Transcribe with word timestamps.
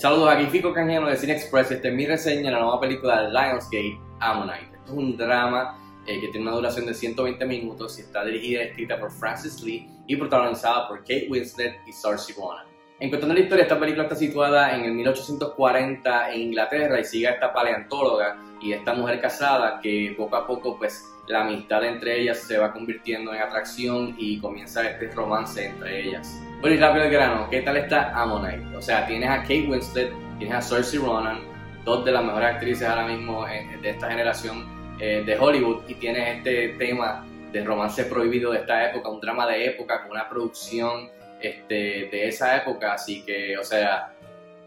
Saludos, 0.00 0.28
aquí 0.30 0.46
Fico 0.46 0.72
Canjeno 0.72 1.08
de 1.08 1.16
Cine 1.16 1.32
Express 1.32 1.72
esta 1.72 1.88
es 1.88 1.94
mi 1.94 2.06
reseña 2.06 2.42
de 2.42 2.50
la 2.52 2.60
nueva 2.60 2.78
película 2.78 3.28
Lionsgate, 3.30 3.98
Ammonite. 4.20 4.78
Es 4.84 4.92
un 4.92 5.16
drama 5.16 5.76
eh, 6.06 6.20
que 6.20 6.28
tiene 6.28 6.46
una 6.46 6.54
duración 6.54 6.86
de 6.86 6.94
120 6.94 7.44
minutos 7.46 7.98
y 7.98 8.02
está 8.02 8.24
dirigida 8.24 8.62
y 8.62 8.66
escrita 8.68 9.00
por 9.00 9.10
Francis 9.10 9.60
Lee 9.60 9.88
y 10.06 10.14
protagonizada 10.14 10.86
por 10.86 11.00
Kate 11.00 11.26
Winslet 11.28 11.80
y 11.84 11.92
Saoirse 11.92 12.32
Ronan. 12.34 12.67
En 13.00 13.10
cuestión 13.10 13.28
de 13.28 13.36
la 13.36 13.44
historia, 13.44 13.62
esta 13.62 13.78
película 13.78 14.04
está 14.04 14.16
situada 14.16 14.74
en 14.74 14.84
el 14.84 14.92
1840 14.92 16.32
en 16.32 16.40
Inglaterra 16.40 16.98
y 16.98 17.04
sigue 17.04 17.28
a 17.28 17.30
esta 17.30 17.52
paleontóloga 17.52 18.36
y 18.60 18.72
esta 18.72 18.92
mujer 18.92 19.20
casada 19.20 19.78
que 19.80 20.14
poco 20.16 20.34
a 20.34 20.44
poco 20.44 20.76
pues 20.76 21.04
la 21.28 21.42
amistad 21.42 21.84
entre 21.84 22.20
ellas 22.20 22.38
se 22.38 22.58
va 22.58 22.72
convirtiendo 22.72 23.32
en 23.32 23.40
atracción 23.40 24.16
y 24.18 24.40
comienza 24.40 24.84
este 24.84 25.12
romance 25.12 25.66
entre 25.66 26.08
ellas. 26.08 26.42
Bueno, 26.60 26.74
y 26.74 26.80
rápido 26.80 27.04
el 27.04 27.12
grano, 27.12 27.48
¿qué 27.48 27.60
tal 27.60 27.76
está 27.76 28.20
Ammonite? 28.20 28.76
O 28.76 28.82
sea, 28.82 29.06
tienes 29.06 29.30
a 29.30 29.42
Kate 29.42 29.68
Winslet, 29.68 30.12
tienes 30.38 30.56
a 30.56 30.60
Saoirse 30.60 30.98
Ronan, 30.98 31.38
dos 31.84 32.04
de 32.04 32.10
las 32.10 32.24
mejores 32.24 32.48
actrices 32.48 32.88
ahora 32.88 33.06
mismo 33.06 33.46
eh, 33.46 33.78
de 33.80 33.90
esta 33.90 34.10
generación 34.10 34.66
eh, 34.98 35.22
de 35.24 35.38
Hollywood, 35.38 35.82
y 35.86 35.94
tienes 35.94 36.38
este 36.38 36.70
tema 36.70 37.24
de 37.52 37.62
romance 37.62 38.04
prohibido 38.06 38.50
de 38.50 38.58
esta 38.58 38.90
época, 38.90 39.08
un 39.08 39.20
drama 39.20 39.46
de 39.46 39.66
época 39.66 40.02
con 40.02 40.10
una 40.10 40.28
producción 40.28 41.16
este, 41.40 42.08
de 42.10 42.28
esa 42.28 42.56
época, 42.56 42.94
así 42.94 43.22
que, 43.22 43.56
o 43.56 43.64
sea, 43.64 44.12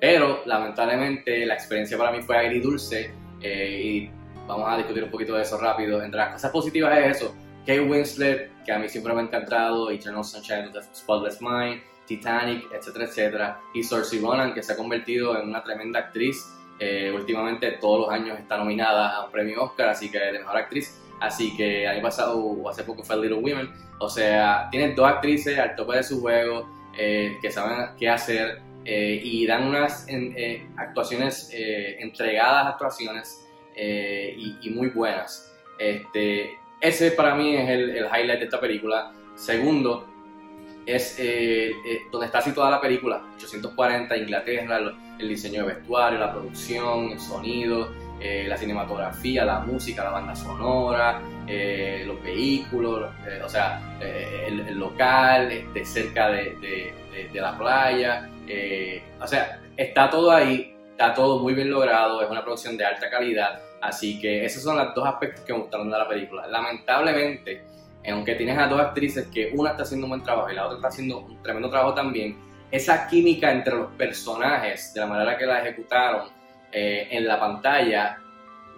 pero 0.00 0.42
lamentablemente 0.44 1.46
la 1.46 1.54
experiencia 1.54 1.96
para 1.96 2.12
mí 2.12 2.22
fue 2.22 2.36
agridulce 2.36 3.12
eh, 3.40 3.80
y 3.82 4.10
vamos 4.46 4.66
a 4.68 4.76
discutir 4.76 5.04
un 5.04 5.10
poquito 5.10 5.34
de 5.34 5.42
eso 5.42 5.58
rápido. 5.58 6.02
Entre 6.02 6.18
las 6.18 6.32
cosas 6.34 6.50
positivas 6.50 6.98
es 6.98 7.16
eso, 7.16 7.34
Kate 7.60 7.80
Winslet, 7.80 8.50
que 8.64 8.72
a 8.72 8.78
mí 8.78 8.88
siempre 8.88 9.14
me 9.14 9.20
ha 9.20 9.24
encantado, 9.24 9.90
Eternal 9.90 10.24
Sunshine 10.24 10.66
of 10.66 10.72
the 10.72 10.82
Spotless 10.94 11.40
Mind, 11.40 11.80
Titanic, 12.06 12.66
etcétera, 12.72 13.04
etcétera. 13.06 13.60
Y 13.74 13.82
Saoirse 13.82 14.20
Ronan, 14.20 14.52
que 14.52 14.62
se 14.62 14.72
ha 14.72 14.76
convertido 14.76 15.38
en 15.40 15.48
una 15.48 15.62
tremenda 15.62 16.00
actriz. 16.00 16.44
Eh, 16.78 17.12
últimamente 17.14 17.72
todos 17.72 18.06
los 18.06 18.10
años 18.10 18.38
está 18.38 18.56
nominada 18.58 19.16
a 19.16 19.24
un 19.26 19.30
premio 19.30 19.62
Oscar, 19.62 19.90
así 19.90 20.10
que 20.10 20.18
de 20.18 20.38
mejor 20.38 20.56
actriz. 20.56 21.00
Así 21.20 21.56
que 21.56 21.86
año 21.86 22.02
pasado 22.02 22.38
o 22.38 22.68
hace 22.68 22.82
poco 22.84 23.02
fue 23.02 23.16
Little 23.16 23.38
Women. 23.38 23.70
O 23.98 24.08
sea, 24.08 24.68
tienen 24.70 24.94
dos 24.94 25.08
actrices 25.08 25.58
al 25.58 25.76
tope 25.76 25.96
de 25.96 26.02
su 26.02 26.20
juego 26.20 26.68
eh, 26.98 27.36
que 27.40 27.50
saben 27.50 27.96
qué 27.98 28.08
hacer 28.08 28.60
eh, 28.84 29.20
y 29.22 29.46
dan 29.46 29.66
unas 29.68 30.06
actuaciones, 30.76 31.50
entregadas 31.52 32.66
actuaciones 32.66 33.46
y, 33.76 34.56
y, 34.60 34.70
muy 34.70 34.88
buenas. 34.88 35.52
Este, 35.78 36.58
ese 36.84 37.12
para 37.12 37.34
mí 37.34 37.56
es 37.56 37.68
el, 37.68 38.06
highlight 38.06 38.40
de 38.40 38.44
esta 38.44 38.60
película. 38.60 39.12
Segundo, 39.36 40.06
es 40.86 41.18
eh, 41.18 41.70
eh, 41.86 42.02
donde 42.10 42.26
está 42.26 42.40
situada 42.40 42.70
la 42.70 42.80
película, 42.80 43.22
840, 43.36 44.16
Inglaterra, 44.16 44.78
el, 45.18 45.28
diseño 45.28 45.66
de 45.66 45.74
vestuario, 45.74 46.18
la 46.18 46.32
producción, 46.32 47.10
el 47.10 47.20
sonido, 47.20 47.88
eh, 48.20 48.44
la 48.46 48.56
cinematografía, 48.56 49.44
la 49.44 49.60
música, 49.60 50.04
la 50.04 50.10
banda 50.10 50.34
sonora, 50.34 51.20
los 52.06 52.22
vehículos, 52.22 53.10
o 53.44 53.48
sea, 53.48 53.80
el, 54.00 54.78
local, 54.78 55.52
este, 55.52 55.84
cerca 55.84 56.28
de, 56.28 56.92
de 57.32 57.40
la 57.40 57.56
playa, 57.56 58.30
o 59.20 59.26
sea, 59.26 59.60
está 59.76 60.08
todo 60.08 60.30
ahí, 60.30 60.74
está 60.90 61.12
todo 61.12 61.40
muy 61.40 61.54
bien 61.54 61.70
logrado, 61.70 62.22
es 62.22 62.30
una 62.30 62.42
producción 62.42 62.76
de 62.76 62.84
alta 62.84 63.10
calidad 63.10 63.60
Así 63.84 64.18
que 64.18 64.46
esos 64.46 64.62
son 64.62 64.78
los 64.78 64.94
dos 64.94 65.06
aspectos 65.06 65.44
que 65.44 65.52
me 65.52 65.58
gustaron 65.58 65.90
de 65.90 65.98
la 65.98 66.08
película. 66.08 66.46
Lamentablemente, 66.46 67.64
aunque 68.12 68.34
tienes 68.34 68.58
a 68.58 68.66
dos 68.66 68.80
actrices 68.80 69.28
que 69.28 69.52
una 69.54 69.70
está 69.70 69.82
haciendo 69.82 70.06
un 70.06 70.10
buen 70.10 70.22
trabajo 70.22 70.50
y 70.50 70.54
la 70.54 70.66
otra 70.66 70.76
está 70.76 70.88
haciendo 70.88 71.20
un 71.20 71.42
tremendo 71.42 71.70
trabajo 71.70 71.94
también, 71.94 72.38
esa 72.70 73.06
química 73.06 73.52
entre 73.52 73.74
los 73.74 73.92
personajes, 73.92 74.92
de 74.94 75.00
la 75.00 75.06
manera 75.06 75.38
que 75.38 75.46
la 75.46 75.60
ejecutaron 75.60 76.28
eh, 76.72 77.08
en 77.10 77.26
la 77.26 77.38
pantalla, 77.38 78.18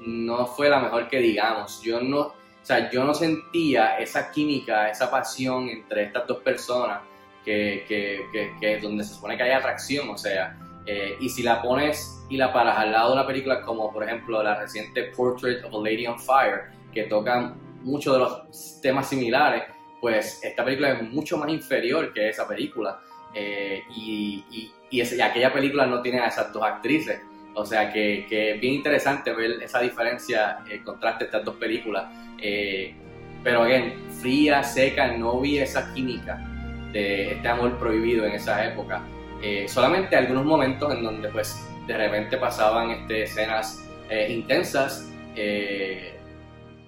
no 0.06 0.47
fue 0.47 0.69
la 0.69 0.81
mejor 0.81 1.09
que 1.09 1.19
digamos. 1.19 1.81
Yo 1.83 2.01
no, 2.01 2.21
o 2.21 2.34
sea, 2.62 2.91
yo 2.91 3.05
no 3.05 3.15
sentía 3.15 3.99
esa 3.99 4.31
química, 4.31 4.91
esa 4.91 5.11
pasión 5.11 5.69
entre 5.69 6.05
estas 6.05 6.27
dos 6.27 6.43
personas 6.43 7.01
que, 7.45 7.84
que, 7.89 8.27
que, 8.33 8.53
que 8.61 8.78
donde 8.81 9.05
se 9.05 9.15
supone 9.15 9.37
que 9.37 9.45
hay 9.45 9.53
atracción, 9.53 10.11
o 10.11 10.19
sea, 10.19 10.59
eh, 10.87 11.17
y 11.19 11.28
si 11.28 11.43
la 11.43 11.62
pones 11.62 12.25
y 12.28 12.37
la 12.37 12.53
paras 12.53 12.78
al 12.78 12.93
lado 12.93 13.09
de 13.09 13.15
una 13.15 13.27
película 13.27 13.61
como 13.62 13.93
por 13.93 14.05
ejemplo 14.05 14.43
la 14.43 14.55
reciente 14.55 15.05
Portrait 15.17 15.65
of 15.65 15.75
a 15.75 15.78
Lady 15.78 16.06
on 16.06 16.19
Fire, 16.19 16.71
que 16.93 17.05
toca 17.05 17.55
muchos 17.87 18.13
de 18.15 18.19
los 18.19 18.81
temas 18.83 19.09
similares, 19.09 19.63
pues 20.01 20.41
esta 20.43 20.65
película 20.65 20.93
es 20.93 21.03
mucho 21.03 21.39
más 21.39 21.49
inferior 21.49 22.13
que 22.13 22.29
esa 22.29 22.47
película. 22.47 23.01
Eh, 23.33 23.83
y, 23.95 24.45
y, 24.51 24.73
y, 24.91 25.21
aquella 25.21 25.53
película 25.53 25.87
no 25.87 26.03
tiene 26.03 26.21
a 26.21 26.27
esas 26.27 26.53
dos 26.53 26.63
actrices. 26.63 27.21
O 27.55 27.65
sea 27.65 27.91
que, 27.93 28.27
que 28.29 28.53
es 28.53 28.61
bien 28.61 28.75
interesante 28.75 29.33
ver 29.33 29.63
esa 29.63 29.81
diferencia, 29.81 30.59
el 30.71 30.83
contraste 30.85 31.25
de 31.25 31.27
estas 31.27 31.45
dos 31.45 31.57
películas. 31.57 32.07
Eh, 32.39 32.95
pero, 33.43 33.63
again, 33.63 33.95
fría, 34.21 34.63
seca, 34.63 35.17
no 35.17 35.41
vi 35.41 35.59
esa 35.59 35.93
química 35.95 36.39
de 36.93 37.33
este 37.33 37.49
amor 37.49 37.79
prohibido 37.79 38.27
en 38.27 38.33
esa 38.33 38.67
época. 38.67 39.03
Eh, 39.43 39.67
solamente 39.69 40.17
algunos 40.17 40.45
momentos 40.45 40.93
en 40.93 41.03
donde 41.03 41.29
pues 41.29 41.63
de 41.87 41.97
repente 41.97 42.37
pasaban 42.37 42.91
este, 42.91 43.23
escenas 43.23 43.83
intensas 44.29 45.11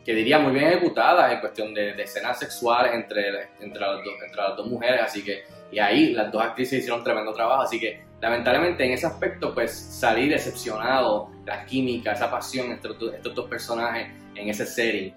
que 0.09 0.15
diría 0.15 0.39
muy 0.39 0.55
bien 0.55 0.69
ejecutadas 0.69 1.31
en 1.31 1.41
cuestión 1.41 1.75
de, 1.75 1.91
escenas 2.03 2.39
sexuales 2.39 2.95
entre, 2.95 3.51
entre, 3.61 3.79
las 3.79 4.03
dos, 4.03 4.15
entre 4.25 4.41
las 4.41 4.57
dos 4.57 4.67
mujeres, 4.67 5.03
así 5.03 5.23
que 5.23 5.43
y 5.71 5.79
ahí 5.79 6.15
las 6.15 6.33
dos 6.33 6.43
actrices 6.43 6.79
hicieron 6.79 7.05
tremendo 7.05 7.35
trabajo, 7.35 7.61
así 7.61 7.79
que 7.79 8.07
lamentablemente 8.19 8.87
en 8.87 8.93
ese 8.93 9.07
aspecto 9.07 9.53
pues 9.53 9.71
salí 9.71 10.27
decepcionado, 10.31 11.31
la 11.45 11.67
química, 11.67 12.13
esa 12.13 12.31
pasión 12.31 12.73
entre 12.73 12.93
estos, 12.93 13.35
dos 13.35 13.51
personajes 13.51 14.09
en 14.35 14.49
ese 14.49 14.65
setting 14.65 15.15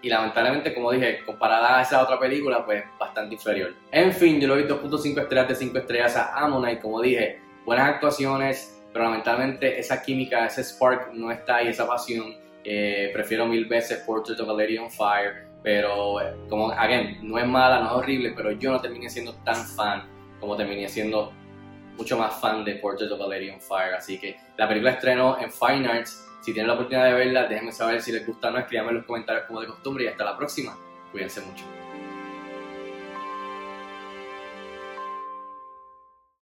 y 0.00 0.08
lamentablemente, 0.08 0.72
como 0.72 0.92
dije, 0.92 1.24
comparada 1.26 1.80
a 1.80 1.82
esa 1.82 2.00
otra 2.04 2.20
película, 2.20 2.64
pues 2.64 2.84
bastante 3.00 3.34
inferior. 3.34 3.74
En 3.90 4.12
fin, 4.12 4.40
yo 4.40 4.46
le 4.54 4.62
doy 4.62 4.78
2.5 4.78 5.22
estrellas 5.22 5.48
de 5.48 5.54
5 5.56 5.78
estrellas 5.78 6.16
a 6.16 6.38
Ammonite, 6.38 6.80
como 6.80 7.00
dije, 7.00 7.40
buenas 7.64 7.94
actuaciones, 7.94 8.80
pero 8.92 9.06
lamentablemente 9.06 9.76
esa 9.80 10.00
química, 10.00 10.46
ese 10.46 10.62
spark 10.62 11.12
no 11.14 11.32
está 11.32 11.56
ahí, 11.56 11.66
esa 11.66 11.84
pasión. 11.84 12.40
Eh, 12.64 13.10
prefiero 13.12 13.46
mil 13.46 13.66
veces 13.66 14.02
Portrait 14.06 14.38
of 14.40 14.48
a 14.48 14.52
Lady 14.52 14.78
on 14.78 14.90
Fire, 14.90 15.48
pero 15.62 16.16
como, 16.48 16.70
again, 16.70 17.18
no 17.22 17.38
es 17.38 17.46
mala, 17.46 17.80
no 17.80 17.86
es 17.86 17.92
horrible, 17.92 18.32
pero 18.36 18.52
yo 18.52 18.72
no 18.72 18.80
terminé 18.80 19.08
siendo 19.10 19.34
tan 19.44 19.56
fan 19.56 20.08
como 20.40 20.56
terminé 20.56 20.88
siendo 20.88 21.32
mucho 21.96 22.18
más 22.18 22.40
fan 22.40 22.64
de 22.64 22.76
Portrait 22.76 23.10
of 23.10 23.20
a 23.20 23.26
Lady 23.26 23.50
on 23.50 23.60
Fire. 23.60 23.94
Así 23.94 24.18
que 24.18 24.36
la 24.56 24.68
película 24.68 24.92
estrenó 24.92 25.38
en 25.40 25.50
Fine 25.50 25.86
Arts 25.88 26.28
si 26.42 26.52
tienen 26.52 26.66
la 26.66 26.74
oportunidad 26.74 27.06
de 27.06 27.12
verla, 27.12 27.46
déjenme 27.46 27.70
saber 27.70 28.02
si 28.02 28.10
les 28.10 28.26
gusta 28.26 28.48
o 28.48 28.50
no, 28.50 28.58
escríbanme 28.58 28.90
en 28.90 28.96
los 28.96 29.06
comentarios 29.06 29.46
como 29.46 29.60
de 29.60 29.68
costumbre 29.68 30.04
y 30.04 30.08
hasta 30.08 30.24
la 30.24 30.36
próxima. 30.36 30.76
Cuídense 31.12 31.40
mucho. 31.40 31.64